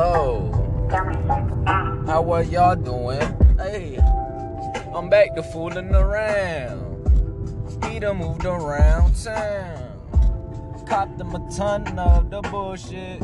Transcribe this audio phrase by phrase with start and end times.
[0.00, 0.48] hello.
[2.06, 3.20] How are y'all doing?
[3.58, 3.98] Hey,
[4.94, 6.80] I'm back to fooling around.
[7.84, 10.86] He done moved around town.
[10.88, 13.22] Copped him a ton of the bullshit.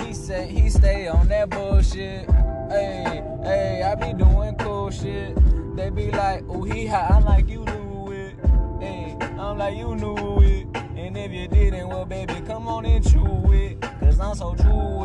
[0.00, 2.28] He said he stay on that bullshit.
[2.70, 5.36] Hey, hey, I be doing cool shit.
[5.76, 7.08] They be like, oh, he high.
[7.10, 8.34] I'm like, you knew it.
[8.80, 10.79] Hey, I'm like, you knew it.
[11.00, 13.80] And if you didn't, well, baby, come on and chew it.
[14.00, 14.54] Cause I'm so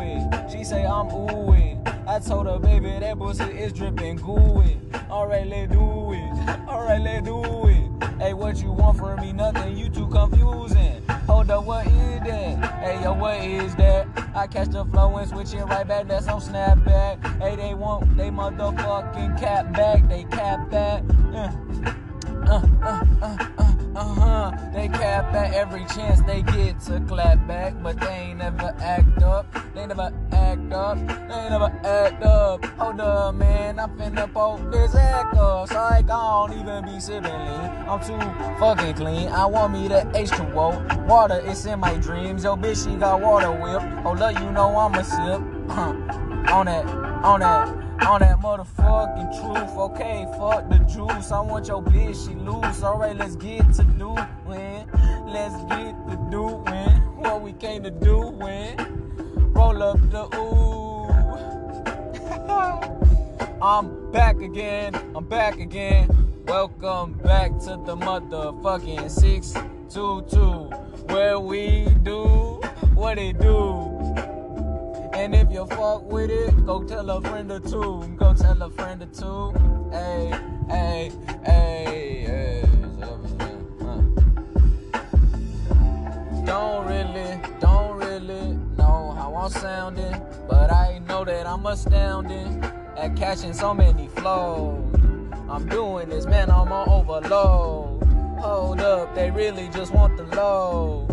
[0.02, 0.50] it.
[0.52, 1.78] She say I'm it.
[2.06, 4.78] I told her, baby, that pussy is dripping gooey.
[5.10, 6.68] Alright, let's do it.
[6.68, 8.04] Alright, let's do it.
[8.20, 9.32] Hey, what you want from me?
[9.32, 11.02] Nothing, you too confusing.
[11.26, 12.74] Hold up, what is that?
[12.82, 14.06] Hey, yo, what is that?
[14.34, 16.08] I catch the flow and switch it right back.
[16.08, 17.40] That's on snapback.
[17.40, 20.06] Hey, they want they motherfucking cap back.
[20.10, 21.02] They cap that.
[21.34, 23.55] Uh, uh, uh,
[23.96, 24.26] uh, uh.
[24.46, 28.74] Uh-huh, they cap at every chance they get to clap back, but they ain't never
[28.80, 29.46] act up.
[29.74, 30.98] They never act up.
[30.98, 32.64] They never act up.
[32.64, 35.68] Hold up, man, I'm finna poke this act up.
[35.68, 37.70] So I don't even be sipping lean.
[37.88, 38.18] I'm too
[38.58, 39.28] fucking clean.
[39.28, 41.06] I want me the H2O.
[41.06, 42.44] Water, it's in my dreams.
[42.44, 43.82] Yo, bitch, she got water whip.
[44.02, 45.40] Hold up, you know I'm a sip.
[46.48, 46.86] on that,
[47.24, 49.76] on that on that motherfucking truth.
[49.76, 51.32] Okay, fuck the juice.
[51.32, 52.82] I want your bitch, she loose.
[52.82, 54.88] Alright, let's get to doing.
[55.26, 58.76] Let's get to doing what we came to do when
[59.52, 60.86] roll up the ooh.
[63.62, 64.94] I'm back again.
[65.14, 66.08] I'm back again.
[66.46, 72.60] Welcome back to the motherfucking 622 where we do
[72.94, 73.95] what it do.
[75.16, 78.04] And if you fuck with it, go tell a friend or two.
[78.18, 79.90] Go tell a friend or two.
[79.90, 80.30] Hey,
[80.68, 81.10] hey,
[81.42, 82.64] hey, hey.
[86.44, 92.62] Don't really, don't really know how I'm sounding, but I know that I'm astounding
[92.96, 94.84] at catching so many flows.
[95.48, 98.04] I'm doing this, man, I'm on overload.
[98.38, 101.08] Hold up, they really just want the load.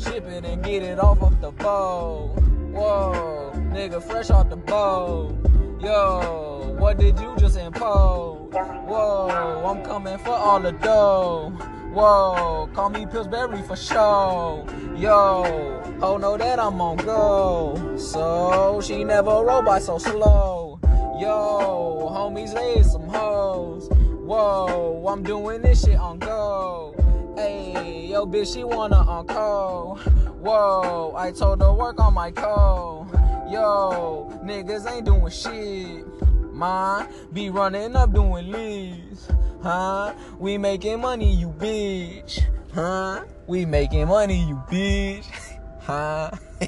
[0.00, 2.34] Ship it and get it off of the boat.
[2.76, 5.34] Whoa, nigga, fresh off the boat.
[5.80, 8.52] Yo, what did you just impose?
[8.52, 11.54] Whoa, I'm coming for all the dough.
[11.94, 14.66] Whoa, call me Pillsbury for sure.
[14.94, 17.96] Yo, oh know that I'm on go.
[17.96, 20.78] So she never roll by so slow.
[21.18, 23.88] Yo, homies raise some hoes.
[23.90, 26.94] Whoa, I'm doing this shit on go.
[27.36, 27.72] Hey,
[28.16, 29.96] yo, bitch, she wanna on call.
[30.40, 33.08] Whoa, I told her work on my code.
[33.50, 36.06] Yo, niggas ain't doing shit.
[36.54, 39.28] Mine be running up doing leads.
[39.62, 40.14] Huh?
[40.38, 42.40] We making money, you bitch.
[42.72, 43.24] Huh?
[43.46, 45.26] We making money, you bitch.
[45.80, 46.32] Huh?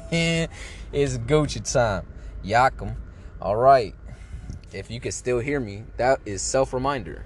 [0.93, 2.05] it's Gucci time.
[2.41, 2.95] Yakum.
[3.41, 3.93] Alright.
[4.71, 7.25] If you can still hear me, that is self reminder.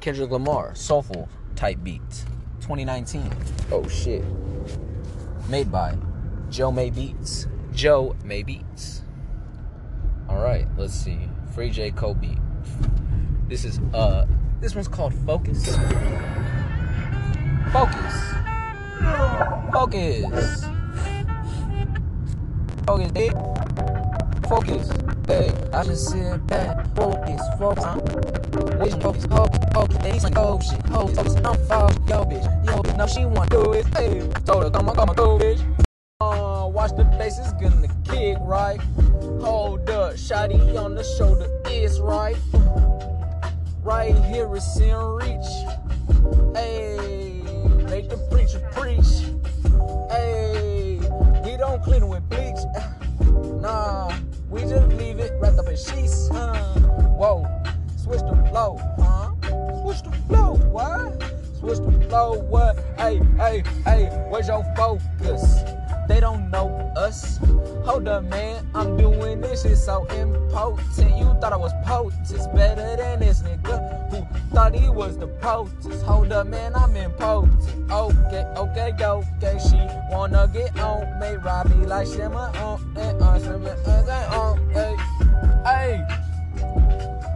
[0.00, 2.24] Kendrick Lamar, soulful type beat.
[2.62, 3.30] 2019.
[3.70, 4.24] Oh shit
[5.48, 5.96] made by
[6.50, 7.46] Joe May Beats.
[7.72, 9.02] Joe May Beats.
[10.28, 11.18] All right, let's see.
[11.54, 12.36] Free J Kobe.
[13.48, 14.26] This is uh,
[14.60, 15.76] this one's called Focus.
[17.72, 18.14] Focus.
[19.72, 20.64] Focus.
[22.86, 23.32] Focus.
[24.48, 24.90] Focus.
[25.26, 26.94] Hey, I just sit back.
[26.94, 27.40] Focus.
[27.58, 27.84] Focus.
[27.84, 28.41] Huh?
[28.52, 29.26] Wait, focus.
[29.30, 30.12] Oh, okay.
[30.12, 30.80] He's like, oh shit.
[30.90, 31.36] Oh, focus.
[31.36, 32.00] I'm focused.
[32.08, 32.66] Yo, bitch.
[32.66, 32.96] Yo, bitch.
[32.96, 33.86] No, she want to do it.
[33.96, 35.60] Hey, told her, come on, come on, go, bitch.
[36.20, 38.80] Uh, watch the faces gonna kick right.
[39.40, 42.36] Hold up, shotty on the shoulder is right.
[43.82, 45.50] Right here is in reach.
[46.54, 46.91] Hey,
[62.12, 62.76] What?
[62.98, 65.62] Hey, hey, hey, where's your focus?
[66.08, 67.38] They don't know us.
[67.86, 71.16] Hold up, man, I'm doing this shit so impotent.
[71.16, 76.02] You thought I was potent, better than this nigga who thought he was the potent.
[76.02, 77.90] Hold up, man, I'm impotent.
[77.90, 79.76] Okay, okay, go, okay, she
[80.14, 81.38] wanna get on me,
[81.76, 84.96] me like shimmer on and on, shimmer uh, uh, on, hey,
[85.64, 86.06] hey.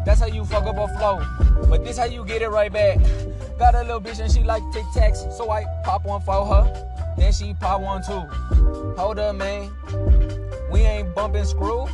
[0.04, 2.98] That's how you fuck up a flow, but this how you get it right back.
[3.58, 7.14] Got a little bitch and she like Tic Tacs, so I pop one for her.
[7.16, 8.20] Then she pop one too.
[8.96, 9.70] Hold up, man.
[10.70, 11.86] We ain't bumping screw.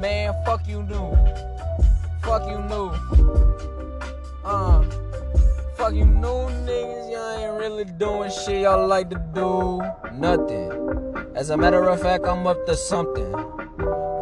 [0.00, 1.16] Man, fuck you new.
[2.22, 2.90] Fuck you new.
[4.44, 4.82] Uh,
[5.76, 7.12] fuck you new niggas.
[7.12, 9.80] Y'all ain't really doing shit y'all like to do.
[10.12, 10.72] Nothing.
[11.34, 13.32] As a matter of fact, I'm up to something.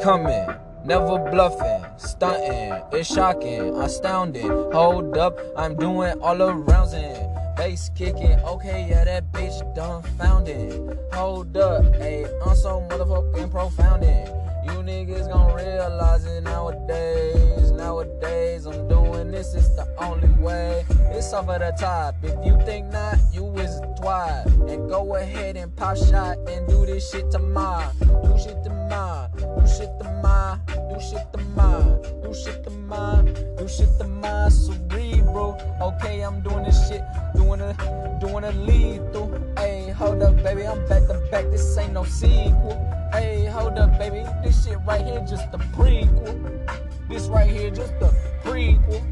[0.04, 0.46] coming.
[0.84, 4.50] Never bluffing, stunting, it's shocking, astounding.
[4.70, 7.26] Hold up, I'm doing all around it.
[7.56, 10.98] Bass kicking, okay, yeah, that bitch dumbfounded.
[11.14, 14.26] Hold up, hey, I'm so motherfucking profounding.
[14.66, 17.70] You niggas gon' realize it nowadays.
[17.70, 20.84] Nowadays, I'm doing this, it's the only way.
[21.10, 22.16] It's of the top.
[22.22, 24.46] If you think not, you is twat.
[24.70, 27.90] And go ahead and pop shot and do this shit to my.
[28.00, 29.28] Do shit to my.
[29.36, 30.58] Do shit to my.
[30.66, 31.98] Do shit to my.
[32.22, 33.22] Do shit to my.
[33.56, 35.60] Do shit to my cerebral.
[35.80, 37.02] Okay, I'm doing this shit.
[37.34, 39.30] Doing a, doing a lethal.
[39.56, 41.50] Hey, hold up, baby, I'm back to back.
[41.50, 42.76] This ain't no sequel.
[43.12, 44.24] Hey, hold up, baby.
[44.42, 46.80] This shit right here just a prequel.
[47.08, 48.12] This right here just a
[48.42, 49.02] prequel.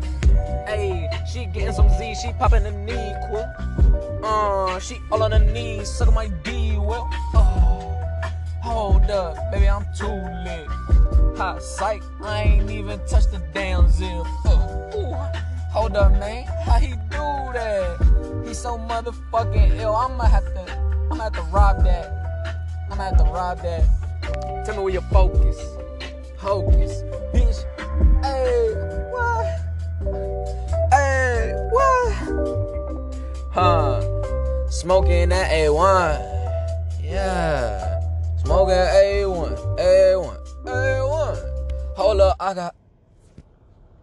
[0.67, 3.47] Hey, she getting some Z, she popping a knee quick.
[4.23, 7.09] Uh, she all on her knees, sucking my D well.
[7.35, 8.01] Oh,
[8.63, 10.67] hold up, baby, I'm too lit.
[11.37, 14.27] Hot psych, I ain't even touched the damn zip.
[14.45, 15.15] Uh, ooh,
[15.73, 18.45] hold up, man, how he do that?
[18.47, 19.95] He so motherfucking ill.
[19.95, 22.23] I'ma have to, I'ma have to rob that.
[22.93, 24.65] I'm gonna have to rob that.
[24.67, 25.59] Tell me where your focus.
[26.37, 27.03] Hocus.
[27.33, 27.65] Bitch.
[28.23, 28.75] Hey,
[33.53, 34.01] Huh.
[34.71, 37.03] Smoking that A1.
[37.05, 38.01] Yeah.
[38.39, 39.77] Smoking A1.
[39.77, 40.65] A1.
[40.65, 41.95] A1.
[41.95, 42.75] Hold up, I got.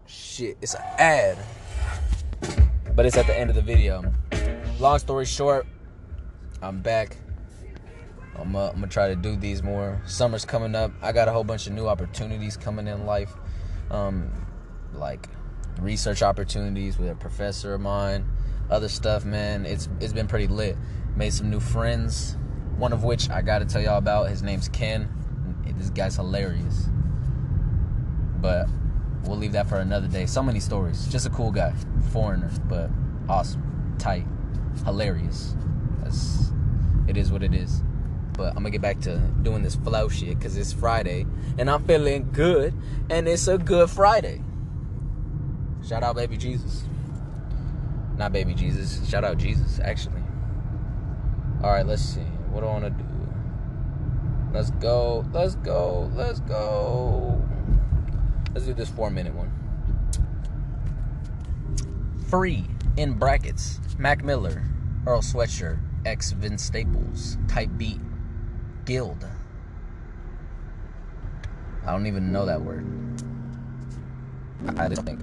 [0.05, 1.37] Shit, it's an ad.
[2.95, 4.03] But it's at the end of the video.
[4.79, 5.65] Long story short,
[6.61, 7.17] I'm back.
[8.35, 9.99] I'm uh, gonna try to do these more.
[10.05, 10.91] Summer's coming up.
[11.01, 13.33] I got a whole bunch of new opportunities coming in life,
[13.89, 14.31] um,
[14.93, 15.27] like
[15.81, 18.29] research opportunities with a professor of mine,
[18.69, 19.25] other stuff.
[19.25, 20.77] Man, it's it's been pretty lit.
[21.15, 22.37] Made some new friends.
[22.77, 24.29] One of which I got to tell y'all about.
[24.29, 25.09] His name's Ken.
[25.77, 26.87] This guy's hilarious.
[28.41, 28.67] But
[29.23, 30.25] we'll leave that for another day.
[30.25, 31.07] So many stories.
[31.07, 31.73] Just a cool guy,
[32.11, 32.89] foreigner, but
[33.29, 34.25] awesome, tight,
[34.85, 35.55] hilarious.
[36.01, 36.51] That's,
[37.07, 37.81] it is what it is
[38.39, 41.25] but I'm gonna get back to doing this flow shit because it's Friday
[41.57, 42.73] and I'm feeling good
[43.09, 44.41] and it's a good Friday.
[45.85, 46.83] Shout out baby Jesus.
[48.19, 49.09] Not baby Jesus.
[49.09, 50.21] Shout out Jesus, actually.
[51.63, 52.19] Alright, let's see.
[52.51, 53.05] What do I wanna do?
[54.53, 55.25] Let's go.
[55.31, 56.11] Let's go.
[56.13, 57.41] Let's go.
[58.53, 59.49] Let's do this four minute one.
[62.27, 62.65] Free
[62.97, 63.79] in brackets.
[63.97, 64.63] Mac Miller,
[65.07, 68.01] Earl Sweatshirt, X Vince Staples, type beat,
[68.83, 69.25] Guild.
[71.85, 72.85] I don't even know that word.
[74.77, 75.19] I just think.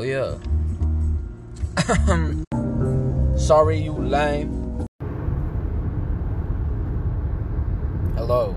[0.00, 0.34] Oh yeah.
[2.08, 2.44] Um,
[3.36, 4.86] sorry you lame.
[8.16, 8.54] Hello.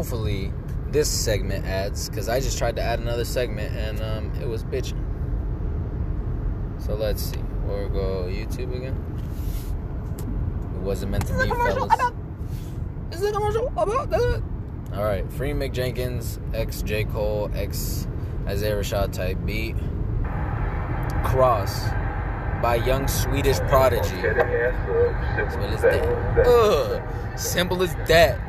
[0.00, 0.50] Hopefully
[0.92, 4.64] this segment adds because I just tried to add another segment and um, it was
[4.64, 4.98] bitching.
[6.78, 7.42] So let's see.
[7.68, 8.96] Or go YouTube again.
[10.74, 12.12] It wasn't meant to be, fellas.
[13.12, 14.42] Is it commercial about that?
[14.94, 18.08] All right, Free Mick Jenkins, X J Cole, X
[18.46, 19.76] Isaiah Rashad type beat.
[21.26, 21.90] Cross
[22.62, 24.08] by Young Swedish Prodigy.
[24.08, 26.46] Simple as that.
[26.46, 27.38] Ugh.
[27.38, 28.40] Simple as that.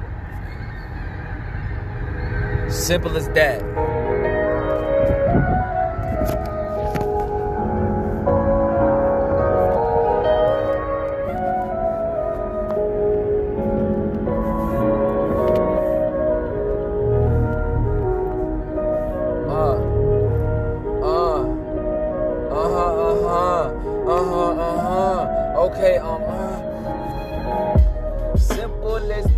[2.72, 3.91] Simple as that.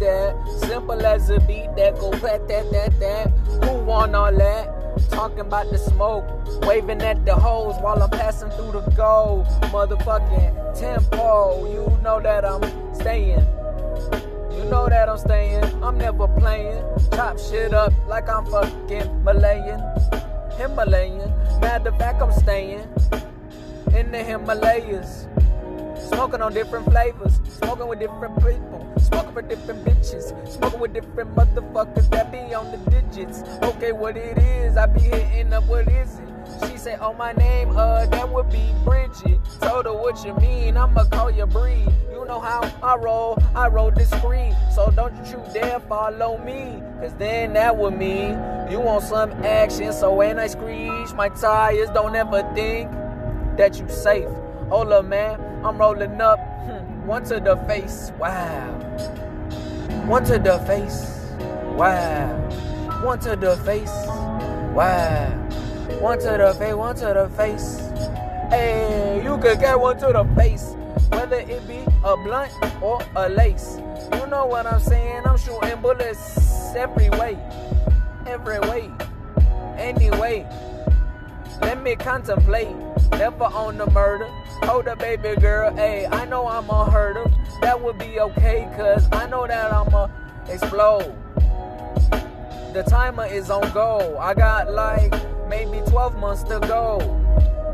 [0.03, 3.27] That, simple as a beat that go pat that that that.
[3.63, 5.10] Who want all that?
[5.10, 6.25] Talking about the smoke,
[6.65, 9.45] waving at the hoes while I'm passing through the goal.
[9.74, 13.45] Motherfucking tempo, you know that I'm staying.
[14.57, 16.83] You know that I'm staying, I'm never playing.
[17.12, 19.81] Chop shit up like I'm fucking Malayan.
[20.57, 21.31] Himalayan.
[21.60, 22.88] Matter of fact, I'm staying
[23.95, 25.27] in the Himalayas.
[26.13, 31.36] Smoking on different flavors, smoking with different people, smoking for different bitches, smoking with different
[31.36, 33.43] motherfuckers that be on the digits.
[33.63, 36.70] Okay, what it is, I be hitting up, what is it?
[36.70, 39.39] She said, Oh, my name, uh, that would be Bridget.
[39.60, 41.86] Told her what you mean, I'ma call you Bree.
[42.12, 44.53] You know how I roll, I roll discreet.
[44.75, 48.39] So don't you dare follow me, cause then that would mean
[48.70, 49.91] you want some action.
[49.91, 52.91] So when I screech my tires, don't ever think
[53.58, 54.29] that you safe.
[54.70, 56.39] Hold up, man, I'm rolling up.
[56.65, 58.67] Hmm, one to the face, wow.
[60.05, 61.32] One to the face,
[61.77, 62.27] wow.
[63.01, 63.89] One to the face,
[64.74, 65.29] wow.
[66.01, 67.79] One to the face, one to the face.
[68.50, 70.75] Hey, you could get one to the face,
[71.10, 72.51] whether it be a blunt
[72.82, 73.77] or a lace.
[74.20, 75.22] You know what I'm saying?
[75.25, 77.38] I'm shooting bullets every way,
[78.27, 78.91] every way,
[79.77, 80.46] anyway.
[81.62, 82.75] Let me contemplate,
[83.12, 84.27] never on the murder.
[84.63, 87.25] Hold up, baby girl, hey, I know I'm a herder.
[87.62, 90.07] That would be okay, cause I know that I'ma
[90.48, 91.15] explode.
[92.74, 94.17] The timer is on go.
[94.17, 95.13] I got like
[95.48, 97.00] maybe 12 months to go.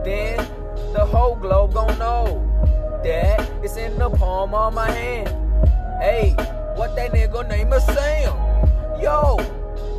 [0.04, 0.38] Then
[0.94, 2.46] the whole globe gon' know
[3.04, 5.30] that it's in the palm of my hand.
[6.02, 6.36] Hey,
[6.76, 8.36] what that nigga name is Sam?
[9.02, 9.38] Yo,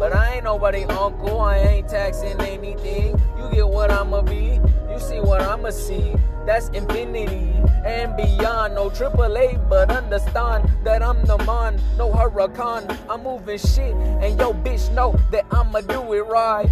[0.00, 1.42] but I ain't nobody uncle.
[1.42, 3.21] I ain't taxing anything.
[3.37, 4.59] You get what I'ma be.
[4.90, 6.14] You see what I'ma see.
[6.47, 7.52] That's infinity
[7.85, 8.76] and beyond.
[8.76, 11.78] No triple A, but understand that I'm the man.
[11.99, 12.88] No hurricane.
[13.11, 16.71] I'm moving shit, and yo bitch know that I'ma do it right.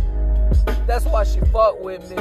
[0.86, 2.16] That's why she fuck with me.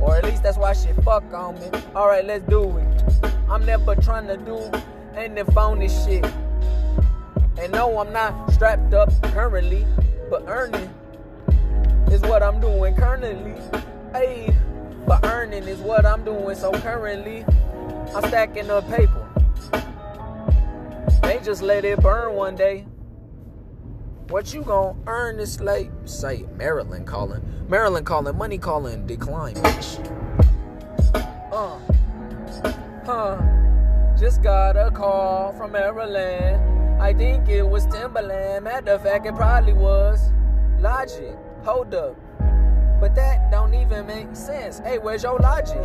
[0.00, 1.68] Or at least that's why she fuck on me.
[1.94, 3.04] Alright, let's do it.
[3.50, 4.58] I'm never trying to do
[5.14, 6.24] any phony shit.
[7.56, 9.86] And no, I'm not strapped up currently,
[10.28, 10.92] but earning
[12.10, 13.54] is what I'm doing currently.
[14.12, 14.54] Hey,
[15.06, 16.56] but earning is what I'm doing.
[16.56, 17.44] So currently,
[18.14, 19.28] I'm stacking up paper.
[21.22, 22.86] They just let it burn one day.
[24.28, 25.90] What you gonna earn this late?
[26.06, 27.42] Say Maryland calling.
[27.68, 30.00] Maryland calling, money calling, decline, bitch.
[31.52, 31.78] Uh,
[33.06, 33.40] huh.
[34.18, 36.83] Just got a call from Maryland.
[37.00, 38.64] I think it was Timberland.
[38.64, 40.32] Matter of fact, it probably was
[40.84, 41.34] Logic.
[41.64, 42.14] Hold up.
[43.00, 44.80] But that don't even make sense.
[44.80, 45.80] Hey, where's your logic?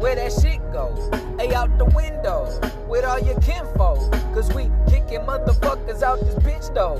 [0.00, 0.94] Where that shit go?
[1.38, 2.48] Hey, out the window
[2.88, 4.10] with all your kinfolk.
[4.32, 6.96] Cause we kicking motherfuckers out this bitch though.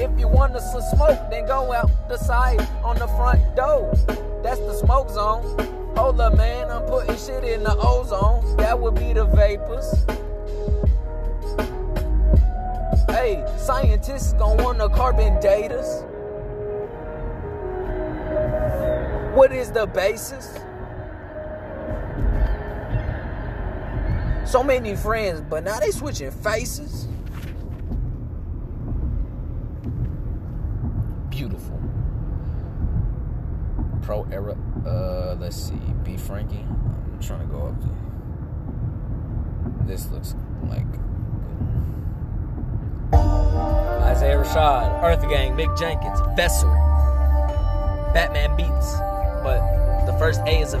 [0.00, 3.92] If you want some smoke, then go out the side on the front door.
[4.44, 5.42] That's the smoke zone.
[5.96, 8.56] Hold up, man, I'm putting shit in the ozone.
[8.56, 10.06] That would be the vapors.
[13.18, 16.04] Hey, scientists gonna wanna carbon date us.
[19.34, 20.56] What is the basis?
[24.48, 27.08] So many friends, but now they switching faces.
[31.28, 31.80] Beautiful.
[34.00, 34.56] Pro era.
[34.86, 35.80] Uh, let's see.
[36.04, 36.64] B Frankie.
[36.68, 37.74] I'm trying to go up.
[39.88, 40.36] This looks
[40.68, 40.86] like.
[44.28, 46.68] Isaiah Rashad, Earth Gang, Mick Jenkins, Vessel,
[48.12, 48.94] Batman Beats,
[49.42, 50.78] but the first A is a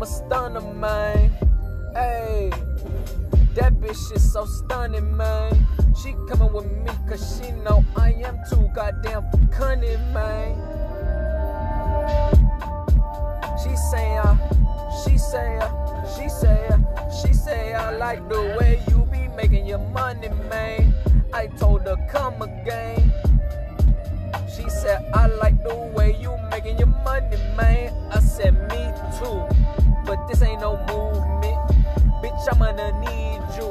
[0.00, 1.30] I'm a stunner, man.
[1.92, 2.50] Hey,
[3.54, 5.52] that bitch is so stunning, man.
[5.94, 10.56] She coming with me cause she know I am too goddamn cunning, man.
[13.62, 14.38] She say, uh,
[15.04, 19.66] she say, uh, she say, uh, she say, I like the way you be making
[19.66, 20.94] your money, man.
[21.34, 23.12] I told her, come again.
[24.56, 27.92] She said, I like the way you making your money, man.
[28.10, 29.79] I said, me too
[30.10, 31.56] but this ain't no movement.
[32.20, 33.68] Bitch, I'm gonna need you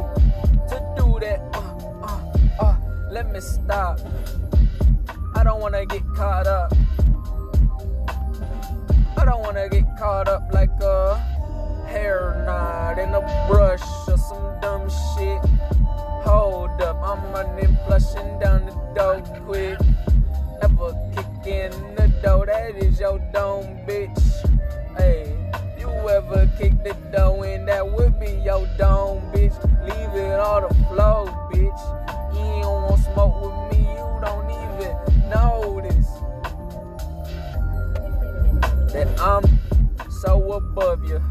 [0.70, 1.42] to do that.
[1.54, 2.78] Uh, uh, uh,
[3.12, 4.00] let me stop.
[5.36, 6.72] I don't wanna get caught up.
[9.18, 11.18] I don't wanna get caught up like a
[11.90, 15.42] hair knot in a brush or some dumb shit.
[16.24, 19.78] Hold up, I'm running, flushing down the door quick.
[20.62, 24.24] Never kick in the door, that is your dome, bitch.
[24.98, 25.39] Hey
[26.02, 29.56] you ever kick the door in, that would be your dome, bitch.
[29.84, 31.82] Leave it on the floor, bitch.
[32.34, 34.96] You don't want smoke with me, you don't even
[35.84, 36.08] this.
[38.94, 39.44] That I'm
[40.22, 41.22] so above you.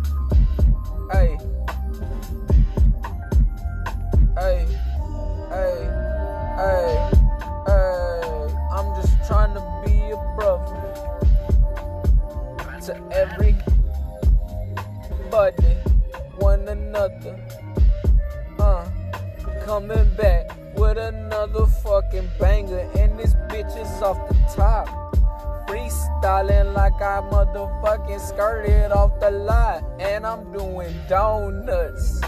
[27.55, 32.21] Motherfucking skirted off the lot, and I'm doing donuts.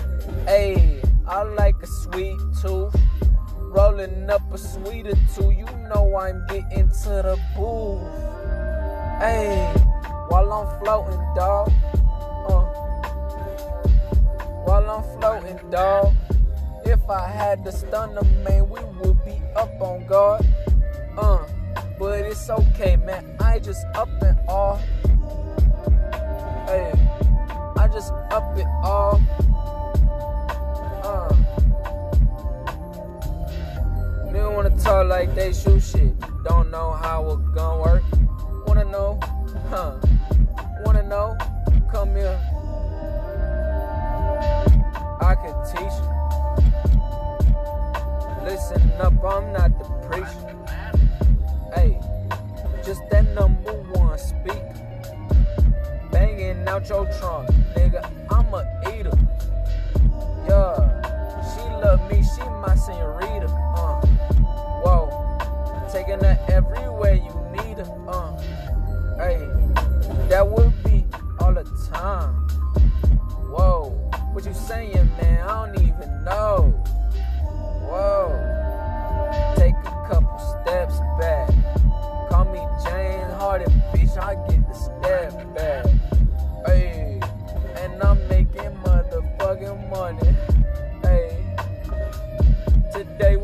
[0.46, 2.94] Hey, I like a sweet tooth.
[3.58, 8.02] Rolling up a sweet or two, you know I'm getting to the booth.
[9.20, 9.72] Hey,
[10.28, 11.70] while I'm floating, dog.
[12.48, 12.64] Uh,
[14.64, 16.14] while I'm floating, dog.
[16.84, 20.44] If I had the stunner, man, we would be up on guard.
[21.16, 21.46] Uh,
[21.98, 23.36] but it's okay, man.
[23.38, 24.80] I just up and off.
[28.00, 29.20] Just up it off.
[31.04, 31.28] Uh,
[34.32, 36.18] nigga wanna talk like they shoot shit.
[36.42, 38.02] Don't know how it gon' work.
[38.66, 39.20] Wanna know?
[39.68, 39.98] Huh?
[40.86, 41.36] Wanna know?
[41.92, 42.40] Come here.
[45.20, 46.08] I can teach you.
[48.48, 50.56] Listen up, I'm not the preacher.
[51.74, 52.00] Hey,
[52.82, 54.62] just that number one speak.
[56.10, 57.48] Banging out your trunk,
[57.90, 58.10] nigga.
[58.30, 59.39] I'm a eater.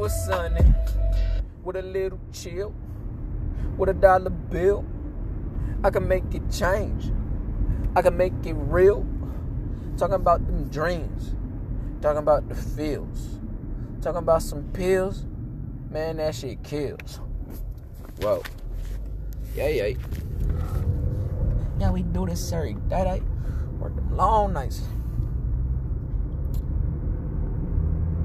[0.07, 0.64] Was sunny
[1.64, 2.73] with a little chill,
[3.77, 4.85] with a dollar bill.
[5.83, 7.11] I can make it change.
[7.97, 9.05] I can make it real.
[9.99, 11.35] Talking about them dreams.
[12.01, 13.40] Talking about the feels.
[14.01, 15.27] Talking about some pills.
[15.90, 17.19] Man, that shit kills.
[18.21, 18.45] Whoa.
[19.57, 19.97] Yeah, yeah.
[21.81, 23.03] Yeah, we do this every day.
[23.03, 23.23] day.
[23.81, 24.83] Work them long nights.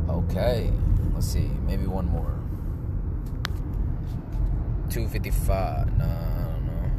[0.08, 0.72] Okay.
[1.22, 1.52] Let's see.
[1.68, 2.34] Maybe one more.
[4.90, 5.96] 255.
[6.00, 6.90] Nah, I don't know.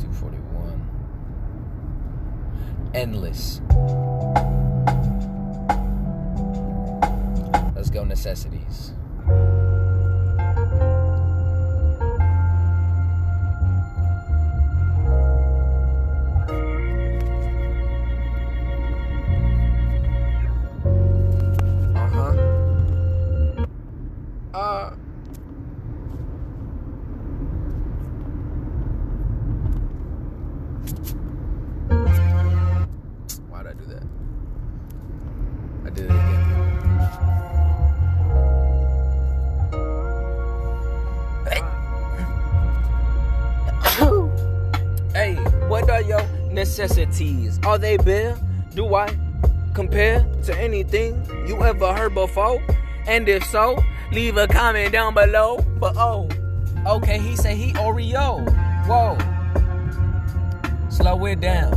[0.00, 2.90] 241.
[2.92, 3.60] Endless.
[7.76, 8.94] Let's go necessities.
[46.60, 47.58] Necessities?
[47.64, 48.36] Are they bare?
[48.74, 49.08] Do I
[49.72, 52.62] compare to anything you ever heard before?
[53.06, 55.64] And if so, leave a comment down below.
[55.78, 56.28] But oh,
[56.86, 58.44] okay, he said he Oreo.
[58.86, 59.16] Whoa.
[60.90, 61.72] Slow it down.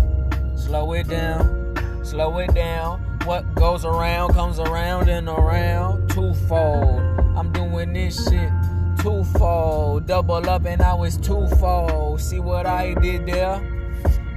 [0.58, 2.04] Slow it down.
[2.04, 3.00] Slow it down.
[3.24, 6.10] What goes around comes around and around.
[6.10, 7.00] Twofold.
[7.38, 8.52] I'm doing this shit
[9.00, 10.08] twofold.
[10.08, 12.20] Double up and now it's twofold.
[12.20, 13.73] See what I did there?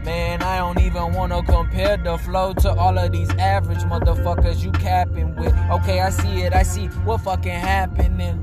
[0.07, 4.71] Man, I don't even wanna compare the flow to all of these average motherfuckers you
[4.71, 5.53] capping with.
[5.69, 8.41] Okay, I see it, I see what fucking happening.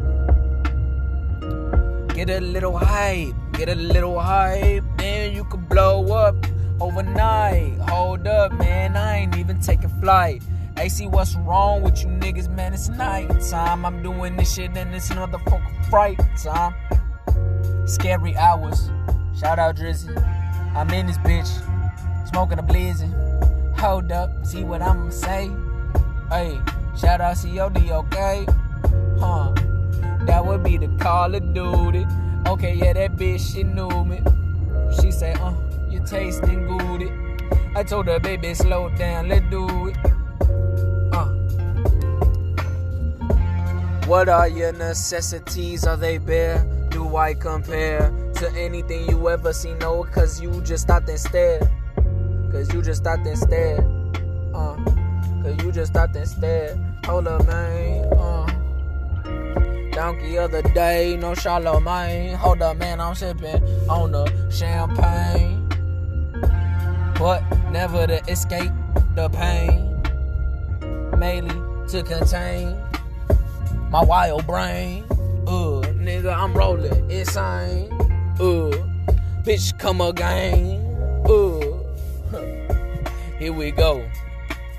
[2.09, 6.35] Get a little hype, get a little hype, then you could blow up
[6.81, 7.77] overnight.
[7.87, 10.43] Hold up, man, I ain't even taking flight.
[10.75, 12.73] Hey, see what's wrong with you niggas, man?
[12.73, 13.85] It's night time.
[13.85, 16.73] I'm doing this shit and it's another fucking fright time.
[17.87, 18.91] Scary hours.
[19.39, 20.42] Shout out Drizzy.
[20.75, 21.49] I'm in this bitch,
[22.29, 23.11] smoking a blizzard.
[23.77, 25.51] Hold up, see what I'ma say.
[26.29, 26.59] Hey,
[26.97, 28.45] shout out COD, okay?
[29.19, 29.53] huh?
[30.25, 32.07] That would be the Call of Duty.
[32.47, 34.21] Okay, yeah, that bitch, she knew me.
[34.99, 35.53] She say, uh,
[35.89, 37.11] you tasting goody.
[37.75, 39.97] I told her, baby, slow down, let's do it.
[41.13, 41.25] Uh.
[44.07, 45.85] What are your necessities?
[45.85, 46.65] Are they bare?
[47.15, 49.77] I compare to anything you ever seen?
[49.79, 51.69] No, cause you just stopped and stared.
[52.51, 53.85] Cause you just stopped and stared.
[54.53, 54.75] Uh,
[55.41, 56.79] cause you just stopped and stared.
[57.05, 58.05] Hold up, man.
[58.13, 58.45] Uh.
[59.93, 62.35] Donkey other day, no Charlamagne.
[62.35, 65.69] Hold up, man, I'm sipping on the champagne.
[67.19, 68.71] But never to escape
[69.13, 70.01] the pain.
[71.19, 71.53] Mainly
[71.89, 72.75] to contain
[73.91, 75.05] my wild brain.
[76.13, 77.91] Nigga, I'm rolling insane.
[78.39, 78.69] Uh,
[79.41, 80.79] bitch, come again.
[81.25, 81.57] Uh,
[83.39, 84.07] here we go.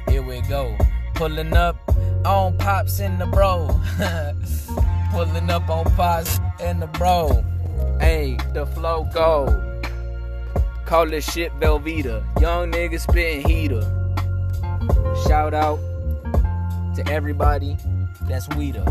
[0.08, 0.78] Here we go.
[1.14, 1.76] Pulling up
[2.24, 3.66] on pops in the bro.
[5.10, 7.44] Pulling up on pops in the bro.
[7.98, 9.82] Hey, the flow go.
[10.84, 12.22] Call this shit Velveeta.
[12.40, 13.82] Young nigga spitting heater.
[15.26, 15.80] Shout out
[16.94, 17.76] to everybody
[18.22, 18.84] that's weeder.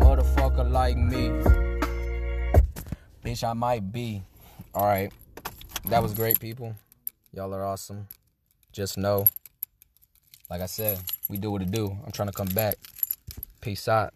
[0.00, 1.65] Motherfucker like me.
[3.26, 4.22] Bitch, I might be.
[4.72, 5.12] Alright.
[5.86, 6.76] That was great, people.
[7.32, 8.06] Y'all are awesome.
[8.70, 9.26] Just know,
[10.48, 11.90] like I said, we do what it do.
[12.04, 12.76] I'm trying to come back.
[13.60, 14.14] Peace out.